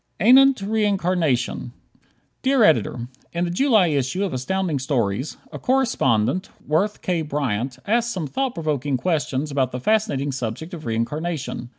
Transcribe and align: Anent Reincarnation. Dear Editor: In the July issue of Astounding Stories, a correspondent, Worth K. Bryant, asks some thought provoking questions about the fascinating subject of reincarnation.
Anent 0.19 0.59
Reincarnation. 0.63 1.73
Dear 2.41 2.63
Editor: 2.63 3.07
In 3.33 3.43
the 3.45 3.51
July 3.51 3.89
issue 3.89 4.23
of 4.23 4.33
Astounding 4.33 4.79
Stories, 4.79 5.37
a 5.51 5.59
correspondent, 5.59 6.49
Worth 6.65 7.03
K. 7.03 7.21
Bryant, 7.21 7.77
asks 7.85 8.11
some 8.11 8.25
thought 8.25 8.55
provoking 8.55 8.97
questions 8.97 9.51
about 9.51 9.71
the 9.71 9.79
fascinating 9.79 10.31
subject 10.31 10.73
of 10.73 10.87
reincarnation. 10.87 11.69